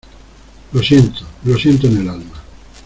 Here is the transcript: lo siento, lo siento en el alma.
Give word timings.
lo 0.71 0.81
siento, 0.81 1.19
lo 1.43 1.55
siento 1.59 1.85
en 1.85 1.97
el 1.97 2.09
alma. 2.09 2.41